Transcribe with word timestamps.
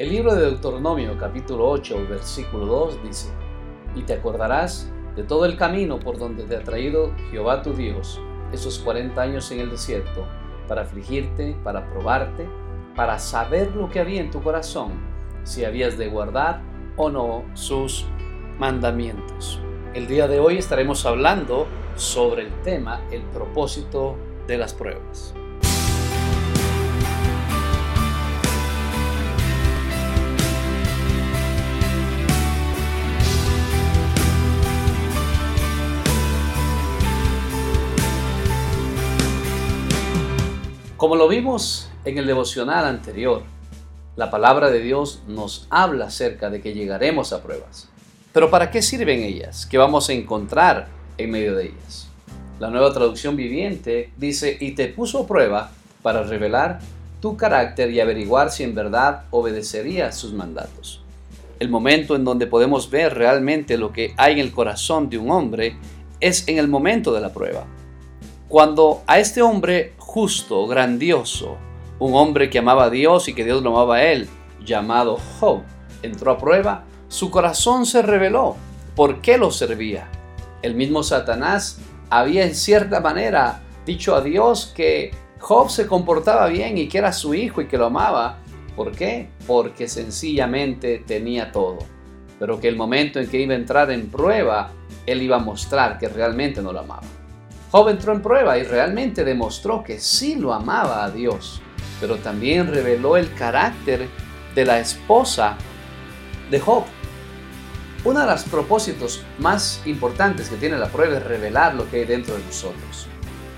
El 0.00 0.08
libro 0.08 0.34
de 0.34 0.46
Deuteronomio 0.46 1.18
capítulo 1.18 1.68
8 1.68 2.06
versículo 2.08 2.64
2 2.64 3.02
dice, 3.02 3.28
y 3.94 4.00
te 4.00 4.14
acordarás 4.14 4.90
de 5.14 5.24
todo 5.24 5.44
el 5.44 5.58
camino 5.58 6.00
por 6.00 6.16
donde 6.16 6.44
te 6.44 6.56
ha 6.56 6.64
traído 6.64 7.12
Jehová 7.30 7.60
tu 7.60 7.74
Dios 7.74 8.18
esos 8.50 8.78
40 8.78 9.20
años 9.20 9.50
en 9.50 9.60
el 9.60 9.68
desierto, 9.68 10.26
para 10.66 10.82
afligirte, 10.84 11.54
para 11.62 11.86
probarte, 11.90 12.48
para 12.96 13.18
saber 13.18 13.76
lo 13.76 13.90
que 13.90 14.00
había 14.00 14.22
en 14.22 14.30
tu 14.30 14.42
corazón, 14.42 14.92
si 15.42 15.66
habías 15.66 15.98
de 15.98 16.08
guardar 16.08 16.62
o 16.96 17.10
no 17.10 17.44
sus 17.52 18.06
mandamientos. 18.58 19.60
El 19.92 20.06
día 20.06 20.26
de 20.28 20.40
hoy 20.40 20.56
estaremos 20.56 21.04
hablando 21.04 21.66
sobre 21.96 22.44
el 22.44 22.62
tema, 22.62 23.02
el 23.10 23.20
propósito 23.24 24.16
de 24.46 24.56
las 24.56 24.72
pruebas. 24.72 25.34
Como 41.00 41.16
lo 41.16 41.28
vimos 41.28 41.88
en 42.04 42.18
el 42.18 42.26
devocional 42.26 42.84
anterior, 42.84 43.42
la 44.16 44.30
palabra 44.30 44.70
de 44.70 44.82
Dios 44.82 45.22
nos 45.26 45.66
habla 45.70 46.08
acerca 46.08 46.50
de 46.50 46.60
que 46.60 46.74
llegaremos 46.74 47.32
a 47.32 47.42
pruebas. 47.42 47.88
Pero 48.34 48.50
¿para 48.50 48.70
qué 48.70 48.82
sirven 48.82 49.22
ellas? 49.22 49.64
¿Qué 49.64 49.78
vamos 49.78 50.10
a 50.10 50.12
encontrar 50.12 50.88
en 51.16 51.30
medio 51.30 51.54
de 51.54 51.68
ellas? 51.68 52.06
La 52.58 52.68
nueva 52.68 52.92
traducción 52.92 53.34
viviente 53.34 54.12
dice, 54.18 54.58
y 54.60 54.72
te 54.72 54.88
puso 54.88 55.26
prueba 55.26 55.70
para 56.02 56.22
revelar 56.22 56.80
tu 57.22 57.34
carácter 57.34 57.90
y 57.90 58.00
averiguar 58.00 58.50
si 58.50 58.64
en 58.64 58.74
verdad 58.74 59.22
obedecerías 59.30 60.14
sus 60.18 60.34
mandatos. 60.34 61.02
El 61.60 61.70
momento 61.70 62.14
en 62.14 62.26
donde 62.26 62.46
podemos 62.46 62.90
ver 62.90 63.14
realmente 63.14 63.78
lo 63.78 63.90
que 63.90 64.12
hay 64.18 64.34
en 64.34 64.40
el 64.40 64.52
corazón 64.52 65.08
de 65.08 65.16
un 65.16 65.30
hombre 65.30 65.78
es 66.20 66.46
en 66.46 66.58
el 66.58 66.68
momento 66.68 67.10
de 67.14 67.22
la 67.22 67.32
prueba. 67.32 67.64
Cuando 68.50 69.02
a 69.06 69.20
este 69.20 69.40
hombre 69.42 69.94
justo, 70.12 70.66
grandioso, 70.66 71.56
un 72.00 72.14
hombre 72.16 72.50
que 72.50 72.58
amaba 72.58 72.86
a 72.86 72.90
Dios 72.90 73.28
y 73.28 73.32
que 73.32 73.44
Dios 73.44 73.62
lo 73.62 73.70
amaba 73.70 73.96
a 73.96 74.10
él, 74.10 74.28
llamado 74.64 75.18
Job, 75.38 75.62
entró 76.02 76.32
a 76.32 76.38
prueba, 76.38 76.84
su 77.06 77.30
corazón 77.30 77.86
se 77.86 78.02
reveló. 78.02 78.56
¿Por 78.96 79.20
qué 79.20 79.38
lo 79.38 79.52
servía? 79.52 80.08
El 80.62 80.74
mismo 80.74 81.04
Satanás 81.04 81.78
había 82.10 82.44
en 82.44 82.56
cierta 82.56 82.98
manera 82.98 83.62
dicho 83.86 84.16
a 84.16 84.20
Dios 84.20 84.72
que 84.74 85.12
Job 85.38 85.70
se 85.70 85.86
comportaba 85.86 86.48
bien 86.48 86.76
y 86.76 86.88
que 86.88 86.98
era 86.98 87.12
su 87.12 87.32
hijo 87.32 87.60
y 87.60 87.68
que 87.68 87.78
lo 87.78 87.86
amaba. 87.86 88.38
¿Por 88.74 88.90
qué? 88.90 89.28
Porque 89.46 89.86
sencillamente 89.86 91.04
tenía 91.06 91.52
todo. 91.52 91.78
Pero 92.40 92.58
que 92.58 92.66
el 92.66 92.74
momento 92.74 93.20
en 93.20 93.28
que 93.28 93.40
iba 93.40 93.54
a 93.54 93.58
entrar 93.58 93.92
en 93.92 94.10
prueba, 94.10 94.72
él 95.06 95.22
iba 95.22 95.36
a 95.36 95.40
mostrar 95.40 95.98
que 95.98 96.08
realmente 96.08 96.60
no 96.60 96.72
lo 96.72 96.80
amaba. 96.80 97.19
Job 97.70 97.88
entró 97.88 98.12
en 98.12 98.20
prueba 98.20 98.58
y 98.58 98.64
realmente 98.64 99.22
demostró 99.22 99.84
que 99.84 100.00
sí 100.00 100.34
lo 100.34 100.52
amaba 100.52 101.04
a 101.04 101.10
Dios, 101.10 101.60
pero 102.00 102.16
también 102.16 102.66
reveló 102.66 103.16
el 103.16 103.32
carácter 103.34 104.08
de 104.56 104.64
la 104.64 104.80
esposa 104.80 105.56
de 106.50 106.58
Job. 106.58 106.84
Uno 108.02 108.20
de 108.20 108.26
los 108.26 108.42
propósitos 108.44 109.22
más 109.38 109.82
importantes 109.84 110.48
que 110.48 110.56
tiene 110.56 110.78
la 110.78 110.88
prueba 110.88 111.18
es 111.18 111.22
revelar 111.24 111.74
lo 111.74 111.88
que 111.88 111.98
hay 111.98 112.06
dentro 112.06 112.34
de 112.34 112.44
nosotros. 112.44 113.06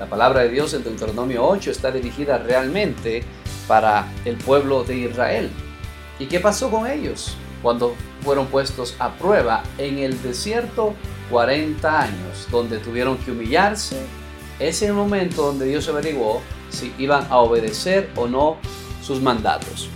La 0.00 0.06
palabra 0.06 0.40
de 0.40 0.48
Dios 0.48 0.74
en 0.74 0.82
Deuteronomio 0.82 1.46
8 1.46 1.70
está 1.70 1.92
dirigida 1.92 2.38
realmente 2.38 3.22
para 3.68 4.06
el 4.24 4.36
pueblo 4.38 4.82
de 4.82 4.96
Israel. 4.96 5.50
¿Y 6.18 6.26
qué 6.26 6.40
pasó 6.40 6.68
con 6.68 6.90
ellos 6.90 7.36
cuando 7.62 7.94
fueron 8.22 8.46
puestos 8.46 8.96
a 8.98 9.12
prueba 9.12 9.62
en 9.78 9.98
el 9.98 10.20
desierto 10.22 10.94
40 11.30 12.00
años, 12.00 12.48
donde 12.50 12.78
tuvieron 12.78 13.16
que 13.18 13.30
humillarse. 13.30 13.96
Es 14.58 14.82
el 14.82 14.92
momento 14.92 15.42
donde 15.42 15.66
Dios 15.66 15.88
averiguó 15.88 16.42
si 16.68 16.92
iban 16.98 17.26
a 17.30 17.38
obedecer 17.38 18.10
o 18.16 18.26
no 18.26 18.58
sus 19.02 19.22
mandatos. 19.22 19.88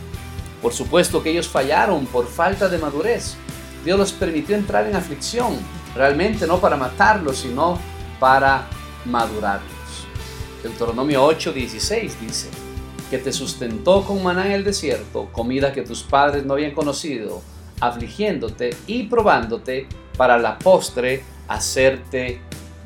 Por 0.62 0.72
supuesto 0.72 1.22
que 1.22 1.31
ellos 1.31 1.49
fallaron 1.49 2.06
por 2.06 2.27
falta 2.27 2.69
de 2.69 2.78
madurez. 2.78 3.37
Dios 3.84 3.99
los 3.99 4.12
permitió 4.12 4.56
entrar 4.56 4.87
en 4.87 4.97
aflicción, 4.97 5.59
realmente 5.95 6.47
no 6.47 6.59
para 6.59 6.77
matarlos, 6.77 7.39
sino 7.39 7.78
para 8.19 8.66
madurarlos. 9.05 9.69
Deuteronomio 10.62 11.28
8:16 11.28 12.19
dice, 12.21 12.49
que 13.11 13.19
te 13.19 13.33
sustentó 13.33 14.03
con 14.03 14.22
maná 14.22 14.47
en 14.47 14.53
el 14.53 14.65
desierto, 14.65 15.28
comida 15.33 15.72
que 15.72 15.83
tus 15.83 16.03
padres 16.03 16.47
no 16.47 16.55
habían 16.55 16.72
conocido, 16.72 17.43
afligiéndote 17.81 18.75
y 18.87 19.05
probándote 19.05 19.87
para 20.17 20.39
la 20.39 20.59
postre 20.59 21.23
hacerte 21.49 22.41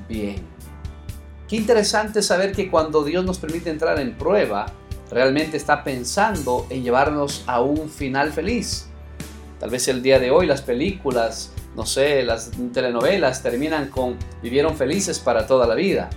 bien. 0.09 0.47
Qué 1.49 1.57
interesante 1.57 2.23
saber 2.23 2.53
que 2.53 2.71
cuando 2.71 3.05
Dios 3.05 3.25
nos 3.25 3.39
permite 3.39 3.71
entrar 3.71 3.99
en 4.01 4.15
prueba, 4.17 4.67
realmente 5.11 5.57
está 5.57 5.83
pensando 5.83 6.67
en 6.71 6.83
llevarnos 6.83 7.45
a 7.47 7.63
un 7.63 7.89
final 7.89 8.33
feliz. 8.33 8.89
Tal 9.59 9.71
vez 9.71 9.89
el 9.89 10.03
día 10.03 10.19
de 10.19 10.31
hoy 10.31 10.47
las 10.47 10.63
películas, 10.63 11.53
no 11.75 11.87
sé, 11.87 12.23
las 12.23 12.51
telenovelas 12.73 13.43
terminan 13.43 13.89
con 13.89 14.17
vivieron 14.43 14.77
felices 14.77 15.19
para 15.19 15.47
toda 15.47 15.67
la 15.67 15.75
vida. 15.75 16.11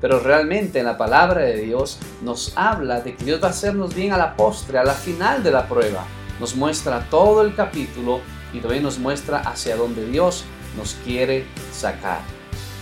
Pero 0.00 0.20
realmente 0.20 0.78
en 0.78 0.86
la 0.86 0.96
palabra 0.96 1.42
de 1.42 1.56
Dios 1.56 1.98
nos 2.22 2.52
habla 2.56 3.00
de 3.00 3.16
que 3.16 3.24
Dios 3.24 3.42
va 3.42 3.48
a 3.48 3.50
hacernos 3.50 3.94
bien 3.94 4.12
a 4.12 4.16
la 4.16 4.36
postre, 4.36 4.78
a 4.78 4.84
la 4.84 4.94
final 4.94 5.42
de 5.42 5.50
la 5.50 5.66
prueba. 5.66 6.04
Nos 6.38 6.54
muestra 6.54 7.04
todo 7.10 7.42
el 7.42 7.54
capítulo 7.56 8.20
y 8.52 8.60
también 8.60 8.82
nos 8.82 8.98
muestra 8.98 9.38
hacia 9.38 9.76
dónde 9.76 10.06
Dios 10.06 10.44
nos 10.76 10.94
quiere 11.04 11.46
sacar. 11.72 12.20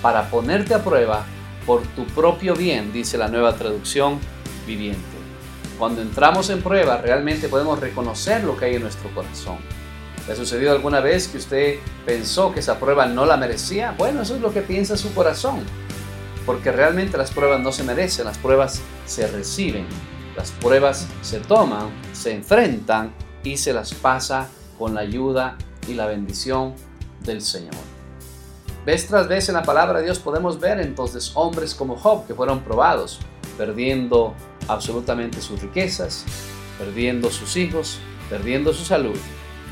Para 0.02 0.28
ponerte 0.30 0.74
a 0.74 0.84
prueba 0.84 1.24
por 1.64 1.82
tu 1.82 2.06
propio 2.06 2.54
bien, 2.54 2.92
dice 2.92 3.18
la 3.18 3.28
nueva 3.28 3.56
traducción 3.56 4.18
viviente. 4.66 5.00
Cuando 5.78 6.00
entramos 6.00 6.48
en 6.50 6.62
prueba, 6.62 6.98
realmente 6.98 7.48
podemos 7.48 7.78
reconocer 7.80 8.44
lo 8.44 8.56
que 8.56 8.66
hay 8.66 8.76
en 8.76 8.82
nuestro 8.82 9.10
corazón. 9.14 9.58
¿Le 10.26 10.32
ha 10.32 10.36
sucedido 10.36 10.72
alguna 10.72 11.00
vez 11.00 11.28
que 11.28 11.38
usted 11.38 11.78
pensó 12.04 12.52
que 12.52 12.60
esa 12.60 12.80
prueba 12.80 13.06
no 13.06 13.26
la 13.26 13.36
merecía? 13.36 13.94
Bueno, 13.96 14.22
eso 14.22 14.36
es 14.36 14.40
lo 14.40 14.52
que 14.52 14.62
piensa 14.62 14.96
su 14.96 15.12
corazón. 15.14 15.60
Porque 16.44 16.72
realmente 16.72 17.18
las 17.18 17.30
pruebas 17.30 17.60
no 17.60 17.72
se 17.72 17.84
merecen, 17.84 18.24
las 18.24 18.38
pruebas 18.38 18.80
se 19.04 19.26
reciben, 19.26 19.86
las 20.36 20.50
pruebas 20.52 21.06
se 21.22 21.40
toman, 21.40 21.90
se 22.12 22.32
enfrentan 22.32 23.12
y 23.42 23.56
se 23.56 23.72
las 23.72 23.92
pasa 23.94 24.48
con 24.78 24.94
la 24.94 25.00
ayuda 25.00 25.56
y 25.88 25.94
la 25.94 26.06
bendición 26.06 26.74
del 27.24 27.40
Señor. 27.42 27.74
Vez 28.84 29.06
tras 29.08 29.26
vez 29.26 29.48
en 29.48 29.56
la 29.56 29.64
palabra 29.64 29.98
de 29.98 30.04
Dios 30.04 30.18
podemos 30.18 30.60
ver 30.60 30.80
entonces 30.80 31.32
hombres 31.34 31.74
como 31.74 31.96
Job 31.96 32.26
que 32.26 32.34
fueron 32.34 32.60
probados, 32.60 33.18
perdiendo 33.58 34.34
absolutamente 34.68 35.40
sus 35.40 35.60
riquezas, 35.60 36.24
perdiendo 36.78 37.30
sus 37.30 37.56
hijos, 37.56 37.98
perdiendo 38.30 38.72
su 38.72 38.84
salud. 38.84 39.18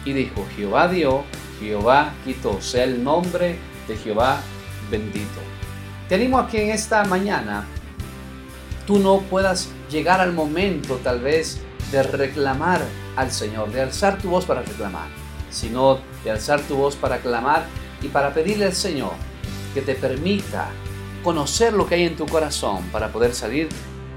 Y 0.05 0.13
dijo, 0.13 0.45
Jehová 0.57 0.89
dio, 0.89 1.23
Jehová 1.61 2.13
quitó, 2.25 2.61
sea 2.61 2.85
el 2.85 3.05
nombre 3.05 3.57
de 3.87 3.97
Jehová 3.97 4.41
bendito. 4.91 5.41
Te 6.09 6.17
animo 6.17 6.39
a 6.39 6.49
que 6.49 6.65
en 6.65 6.71
esta 6.71 7.05
mañana 7.05 7.65
tú 8.87 8.99
no 8.99 9.21
puedas 9.21 9.69
llegar 9.91 10.21
al 10.21 10.33
momento 10.33 10.99
tal 11.03 11.21
vez 11.21 11.61
de 11.91 12.03
reclamar 12.03 12.83
al 13.17 13.31
Señor, 13.31 13.71
de 13.73 13.83
alzar 13.83 14.19
tu 14.19 14.31
voz 14.31 14.45
para 14.45 14.63
reclamar, 14.63 15.09
sino 15.51 15.99
de 16.25 16.31
alzar 16.31 16.61
tu 16.63 16.77
voz 16.77 16.97
para 16.97 17.19
clamar 17.19 17.67
y 18.03 18.09
para 18.09 18.35
pedirle 18.35 18.67
al 18.67 18.75
Señor 18.75 19.13
que 19.73 19.83
te 19.83 19.95
permita 19.95 20.71
conocer 21.23 21.73
lo 21.73 21.87
que 21.87 21.97
hay 21.97 22.05
en 22.05 22.17
tu 22.17 22.27
corazón 22.27 22.83
para 22.93 23.09
poder 23.09 23.35
salir 23.35 23.69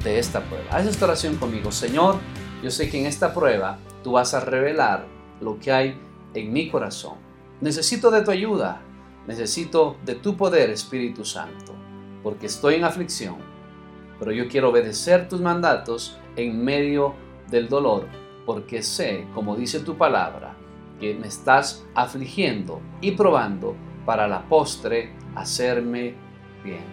de 0.04 0.20
esta 0.20 0.42
prueba. 0.42 0.66
Haz 0.72 0.86
esta 0.86 1.06
oración 1.06 1.36
conmigo. 1.38 1.72
Señor, 1.72 2.18
yo 2.64 2.72
sé 2.72 2.90
que 2.90 3.00
en 3.00 3.06
esta 3.06 3.34
prueba 3.34 3.80
tú 4.04 4.14
vas 4.14 4.34
a 4.34 4.40
revelar 4.40 5.06
lo 5.42 5.60
que 5.60 5.72
hay 5.72 6.00
en 6.34 6.52
mi 6.52 6.70
corazón. 6.70 7.16
Necesito 7.62 8.12
de 8.12 8.22
tu 8.22 8.32
ayuda. 8.32 8.82
Necesito 9.28 9.98
de 10.06 10.16
tu 10.16 10.38
poder, 10.38 10.70
Espíritu 10.70 11.26
Santo, 11.26 11.74
porque 12.24 12.46
estoy 12.46 12.76
en 12.76 12.86
aflicción, 12.86 13.36
pero 14.18 14.32
yo 14.32 14.48
quiero 14.48 14.70
obedecer 14.70 15.28
tus 15.28 15.42
mandatos 15.42 16.18
en 16.38 16.64
medio 16.64 17.14
del 17.50 17.68
dolor, 17.68 18.08
porque 18.48 18.82
sé, 18.82 19.28
como 19.36 19.58
dice 19.58 19.82
tu 19.82 19.98
palabra, 19.98 20.56
que 21.02 21.14
me 21.14 21.28
estás 21.28 21.86
afligiendo 21.94 22.82
y 23.02 23.12
probando 23.12 23.76
para 24.06 24.26
la 24.26 24.48
postre 24.48 25.14
hacerme 25.36 26.16
bien. 26.64 26.86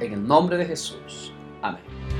En 0.00 0.12
el 0.12 0.26
nombre 0.26 0.56
de 0.56 0.66
Jesús. 0.66 1.34
Amén. 1.60 2.17